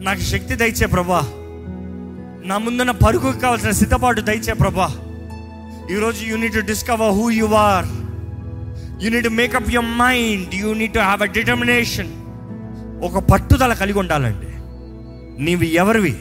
[0.03, 1.21] నాకు శక్తి దయచే ప్రభా.
[2.45, 4.91] నా ముందున్న పరుగుకు కావాల్సిన సిద్ధపాటు దయచే ప్రభా.
[5.91, 7.86] ఈరోజు you need to discover who you are
[9.03, 12.25] you need make up your mind you need have a determination
[13.06, 14.52] ఒక పట్టుదల కలిగి ఉండాలండి.
[15.44, 16.15] నీవు ఎవరివి?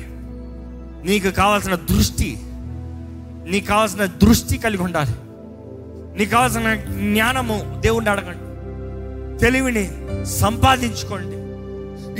[1.09, 2.39] నీకు కావాల్సిన దృష్టి
[3.51, 5.15] నీకు కావాల్సిన దృష్టి కలిగి ఉండాలి.
[6.19, 8.45] నీకు కావాల్సిన జ్ఞానము దేవుణ్ణి అడగండి.
[9.39, 9.85] తెలివిని
[10.27, 11.37] సంపాదించుకోండి.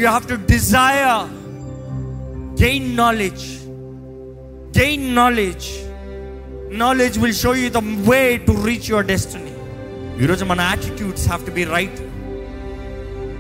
[0.01, 1.45] You have to desire
[2.63, 3.47] gain knowledge
[4.79, 5.69] gain knowledge
[6.79, 7.77] knowledge will show you the
[8.11, 9.53] way to reach your destiny
[10.25, 12.01] ఈరోజు మన attitudes have to be right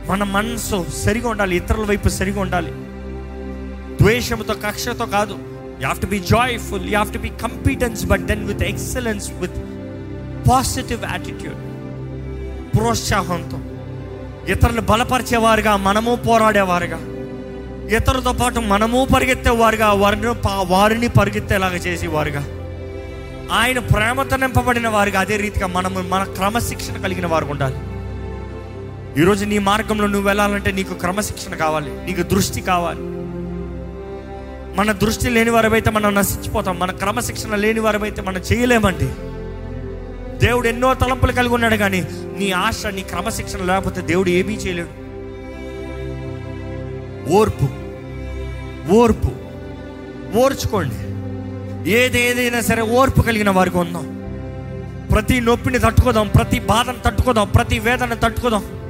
[0.09, 2.71] మన మనసు సరిగా ఉండాలి ఇతరుల వైపు సరిగా ఉండాలి.
[4.03, 5.33] ద్వేషంతో కక్షతో కాదు.
[5.33, 9.57] You have to be joyful you have to be competence but then with excellence with
[10.51, 11.57] positive attitude
[12.77, 13.59] ప్రోత్సాహంతో.
[14.53, 16.97] ఇతరులు బలపరిచేవారుగా మనము పోరాడేవారుగా.
[17.97, 20.27] ఇతరులతో పాటు మనము పరిగెత్తేవారుగా వారిని
[20.67, 22.41] వారిని పరిగెత్తేలాగా చేసేవారుగా.
[23.53, 27.77] ఆయన ప్రేమతో నింపబడిన వారుగా అదే రీతిగా మనము మన క్రమశిక్షణ కలిగిన వారు ఉండాలి.
[29.19, 33.01] ఈరోజు నీ మార్గంలో నువ్వు వెళ్ళాలంటే నీకు క్రమశిక్షణ కావాలి నీకు దృష్టి కావాలి.
[34.79, 39.07] మన దృష్టి లేని వారమైతే మనం నశించిపోతాం మన క్రమశిక్షణ లేని వారమైతే మనం చేయలేమండి.
[40.47, 42.05] దేవుడు ఎన్నో తలంపులు కలిగి ఉన్నాడు కానీ
[42.39, 44.89] నీ ఆశ నీ క్రమశిక్షణ లేకపోతే దేవుడు ఏమీ చేయలేడు.
[47.33, 47.69] ఓర్పు
[48.93, 49.31] ఓర్పు
[50.39, 50.95] ఓర్చుకోండి.
[51.91, 54.07] ఏది ఏదైనా సరే ఓర్పు కలిగిన వారికి ఉందాం.
[55.13, 58.84] ప్రతి నొప్పిని తట్టుకోదాం ప్రతి బాధను తట్టుకోదాం ప్రతి వేదన తట్టుకోదాం.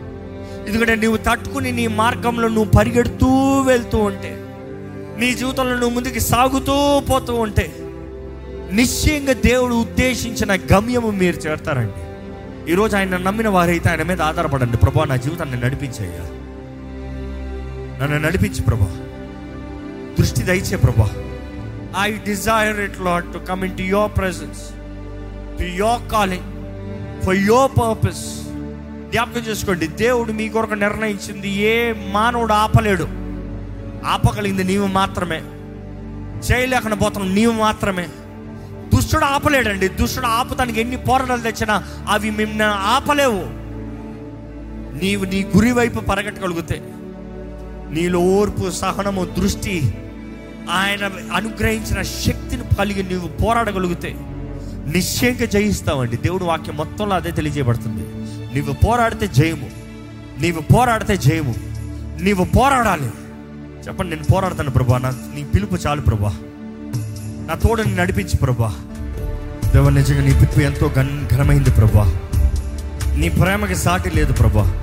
[0.68, 4.40] ఎందుకంటే నువ్వు తట్టుకుని నీ మార్గంలో నువ్వు పరిగెడుతూ వెళ్తూ ఉంటే
[5.18, 7.76] నీ జీవితంలో నువ్వు ముందుకు సాగుతూ పోతూ ఉంటే
[8.72, 12.14] నిశ్చయంగా దేవుడు ఉద్దేశించిన గమ్యము మీరు చేరతారండి.
[12.72, 14.76] ఈరోజు ఆయన నమ్మిన వారైతే ఆయన మీద ఆధారపడండి.
[14.76, 16.20] ప్రభా నా జీవితాన్ని నడిపించయ్యా.
[18.02, 18.96] నన్ను నడిపించు ప్రభా.
[20.18, 21.10] దృష్టి దయచే ప్రభా.
[22.00, 24.60] I desire it lot to come into your presence
[25.58, 26.44] to your calling
[27.22, 28.43] for your purpose
[29.14, 29.86] జ్ఞాపకం చేసుకోండి.
[29.86, 31.50] దేవుడు మీ కొరకు నిర్ణయించింది.
[31.50, 33.04] ఏ మానవుడు ఆపలేడు.
[34.06, 35.42] ఆపగలిగింది నీవు మాత్రమే.
[36.38, 38.08] చేయలేకుండా పోతాం నీవు మాత్రమే.
[38.94, 39.88] దుష్టుడు ఆపలేడండి.
[39.88, 43.42] దుష్టుడు ఆపుతానికి ఎన్ని పోరాటాలు తెచ్చినా అవి మిమ్మల్ని ఆపలేవు.
[45.04, 46.82] నీవు నీ గురి వైపు పరగట్టగలిగితే
[47.90, 49.94] నీలో ఓర్పు సహనము దృష్టి
[50.70, 54.16] ఆయన అనుగ్రహించిన శక్తిని కలిగి నీవు పోరాడగలిగితే
[54.86, 56.16] నిశ్చయంగా జయిస్తావండి.
[56.16, 58.23] దేవుడు వాక్యం మొత్తంలో అదే తెలియజేయబడుతుంది.
[58.54, 59.70] నీవు పోరాడితే జయము.
[60.40, 61.54] నీవు పోరాడితే జయము.
[62.20, 63.10] నీవు పోరాడాలి.
[63.86, 64.98] చెప్పండి నేను పోరాడతాను ప్రభా.
[64.98, 66.28] నా నీ పిలుపు చాలు ప్రభా.
[67.48, 68.74] నా తోడని నడిపించి ప్రభా.
[69.72, 72.20] దేవ నిజంగా నీ పిలుపు ఎంతో ఘన ఘనమైంది ప్రభా.
[73.16, 74.80] నీ ప్రేమకి సాటి లేదు ప్రభా.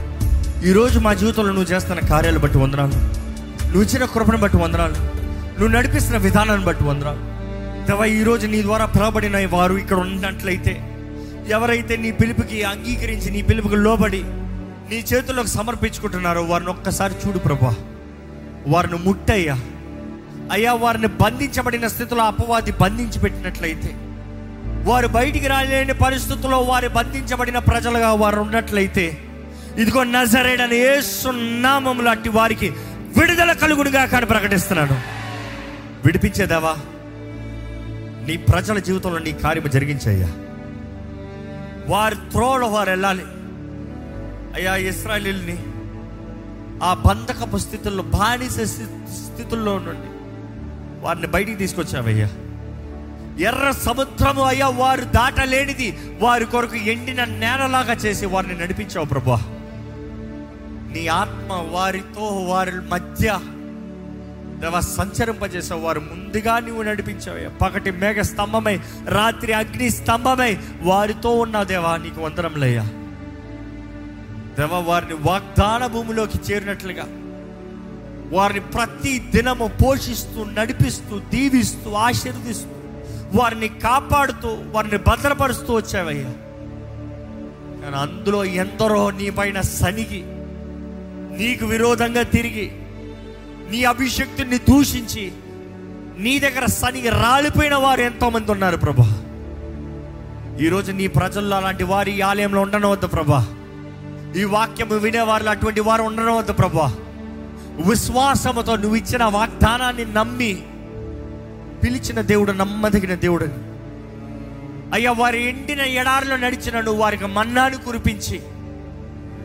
[0.65, 2.93] ఈరోజు మా జీవితంలో నువ్వు చేస్తున్న కార్యాలు బట్టి వందనాలు.
[3.65, 4.95] నువ్వు ఇచ్చిన కృపను బట్టి వందనాలు.
[5.59, 7.31] నువ్వు నడిపిస్తున్న విధానాన్ని బట్టి వందనాలు.
[7.87, 10.90] దేవ ఈరోజు నీ ద్వారా పిలవబడిన వారు ఇక్కడ ఉన్నట్లయితే
[11.47, 14.23] ఎవరైతే నీ పిలుపుకి అంగీకరించి నీ పిలుపుకి లోబడి
[14.89, 17.75] నీ చేతుల్లోకి సమర్పించుకుంటున్నారో వారిని ఒక్కసారి చూడు ప్రభా.
[18.67, 19.59] వారిని ముట్టయ్యా.
[20.51, 23.89] అయ్యా వారిని బంధించబడిన స్థితిలో అపవాది బంధించి పెట్టినట్లయితే
[24.83, 29.17] వారు బయటికి రాలేని పరిస్థితుల్లో వారు బంధించబడిన ప్రజలుగా వారు ఉన్నట్లయితే
[29.77, 32.69] ఇదిగో నజరేడని ఏసునామములు అట్టి వారికి
[33.17, 35.01] విడుదల కలుగుడుగా కానీ ప్రకటిస్తున్నాను.
[36.05, 36.75] విడిపించేదావా?
[38.27, 40.27] నీ ప్రజల జీవితంలో నీ కార్యము జరిగించయ్యా.
[41.87, 43.23] వారి త్రోవ వారు వెళ్ళాలి.
[44.55, 45.57] అయ్యా ఇస్రాయలీల్ని
[46.83, 50.07] ఆ బంధకపు స్థితుల్లో బానిస స్థితుల్లో నుండి
[51.01, 52.29] వారిని బయటికి తీసుకొచ్చావయ్యా.
[53.39, 59.39] ఎర్ర సముద్రము అయ్యా వారు దాటలేనిది వారి కొరకు ఎండిన నేలలాగా చేసి వారిని నడిపించావు ప్రభా
[60.91, 63.39] నీ ఆత్మ వారితో వారి మధ్య
[64.61, 65.81] దేవ సంచరింపజేసావు.
[65.81, 67.49] వారు ముందుగా నువ్వు నడిపించావయ్యా.
[67.49, 72.83] పగటి మేఘ స్తంభమై రాత్రి అగ్ని స్తంభమై వారితో ఉన్న దేవా నీకు వందరంలయ్యా
[74.59, 77.05] దేవ వారిని వాగ్దాన భూమిలోకి చేరినట్లుగా
[78.37, 82.69] వారిని ప్రతి దినము పోషిస్తూ నడిపిస్తూ దీవిస్తూ ఆశీర్దిస్తూ
[83.33, 86.31] వారిని కాపాడుతూ వారిని భద్రపరుస్తూ వచ్చావయ్యా.
[87.81, 90.21] కానీ అందులో ఎందరో నీ పైన సనిగి
[91.37, 92.71] నీకు విరోధంగా తిరిగి
[93.71, 95.31] నీ అభిషక్తుని దూషించి
[96.17, 99.23] నీ దగ్గర సనికి రాలిపోయిన వారు ఎంతోమంది ఉన్నారు ప్రభా.
[100.61, 103.47] ఈరోజు నీ ప్రజల్లో అలాంటి వారి ఈ ఆలయంలో ఉండనవద్దు ప్రభా.
[104.37, 106.93] ఈ వాక్యము వినేవారు అటువంటి వారు ఉండనవద్దు ప్రభా.
[107.87, 110.61] విశ్వాసముతో నువ్వు ఇచ్చిన వాగ్దానాన్ని నమ్మి
[111.83, 113.53] పిలిచిన దేవుడు నమ్మదగిన దేవుడని.
[114.93, 118.41] అయ్యా వారి ఎండిన ఎడారిలో నడిచిన నువ్వు వారికి మన్నాను కురిపించి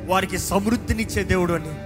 [0.06, 1.85] వారికి సమృద్ధినిచ్చే దేవుడు అని.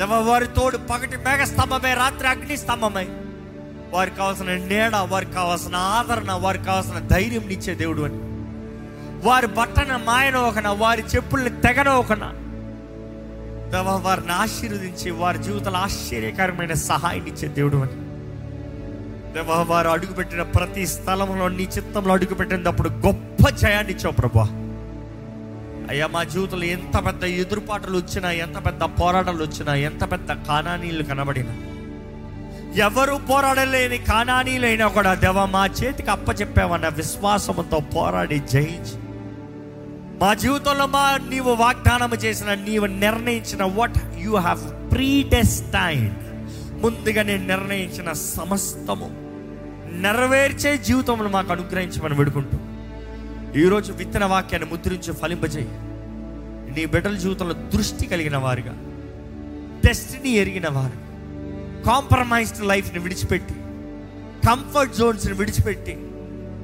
[0.00, 3.08] దేవ వారి తోడు పగటి మేఘ స్తంభమై రాత్రి అగ్ని స్తంభమై.
[3.90, 8.14] వారికి కావాల్సిన నీడ వారికి కావాల్సిన ఆదరణ వారికి కావాల్సిన ధైర్యం ఇచ్చే దేవుడు అని.
[9.28, 12.32] వారి బట్టన మాయన ఒకన వారి చెప్పుల్ని తెగన ఒకన.
[13.72, 17.92] దేవ వారిని ఆశీర్వదించి వారి జీవితంలో ఆశ్చర్యకరమైన సహాయం ఇచ్చే దేవుడు అని.
[19.32, 24.59] దేవ వారు అడుగుపెట్టిన ప్రతి స్థలంలో నీ చిత్తంలో అడుగుపెట్టినప్పుడు గొప్ప జయాన్ని ఇచ్చావు ప్రభా
[25.90, 31.54] అయ్యా మా జీవితంలో ఎంత పెద్ద ఎదురుపాటలు వచ్చినా ఎంత పెద్ద పోరాటాలు వచ్చినా ఎంత పెద్ద కానానీలు కనబడినా
[32.80, 38.96] ఎవరు పోరాడలేని కానానీలైనా కూడా దేవ మా చేతికి అప్పచెప్పావన్న విశ్వాసంతో పోరాడి జయించి
[40.20, 46.08] మా జీవితంలో మా నీవు వాగ్దానం చేసిన నీవు నిర్ణయించిన వాట్ యు హ్యావ్ ప్రీడెస్టైన్
[46.82, 49.08] ముందుగా నేను నిర్ణయించిన సమస్తము
[50.02, 52.58] నెరవేర్చే జీవితంలో మాకు అనుగ్రహించమని వేడుకుంటూ
[53.56, 55.68] ఈరోజు విత్తన వాక్యాన్ని ముద్రించి ఫలింపజేయి.
[56.76, 58.74] నీ బిడ్డల జీవితంలో దృష్టి కలిగిన వారుగా
[59.86, 60.98] డెస్టినీ ఎరిగిన వారు
[61.82, 63.54] కాంప్రమైజ్డ్ లైఫ్ని విడిచిపెట్టి
[64.48, 65.98] కంఫర్ట్ జోన్స్ని విడిచిపెట్టి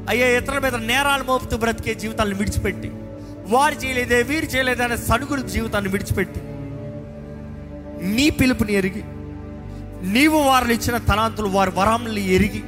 [0.08, 2.90] అయ్యే ఇతరుల మీద నేరాలు మోపుతూ బ్రతికే జీవితాలను విడిచిపెట్టి
[3.48, 6.40] వారు చేయలేదే వీరు చేయలేదే అనే సనుగుడు జీవితాన్ని విడిచిపెట్టి
[8.06, 9.02] నీ పిలుపుని ఎరిగి
[10.02, 12.62] నీవు వారిని ఇచ్చిన తలాంతులు వారి వరములు ఎరిగి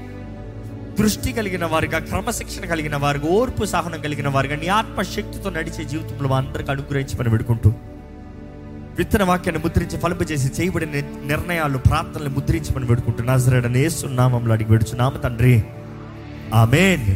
[0.99, 6.71] దృష్టి కలిగిన వారిగా క్రమశిక్షణ కలిగిన వారుగా ఓర్పు సహనం కలిగిన వారిగా నీ ఆత్మశక్తితో నడిచే జీవితంలో అందరికి
[6.71, 7.73] అనుగ్రహించమని పెడుకుంటూ
[8.99, 10.91] విత్తన వాక్యాన్ని ముద్రించి ఫలింపజేసి చేయబడిన
[11.25, 15.65] నిర్ణయాలు ప్రార్థనలు ముద్రించమని పెడుకుంటూ నజరడని ఏసునామంలో అడిగి పెడుచున్నాము తండ్రి.
[16.55, 17.07] ఆమెన్.